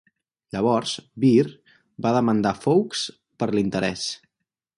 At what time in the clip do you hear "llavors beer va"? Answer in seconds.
0.53-2.15